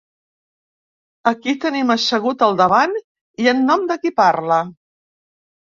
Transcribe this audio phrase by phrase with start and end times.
[1.31, 2.97] A qui tenim assegut al davant
[3.45, 4.61] i en nom de qui parla?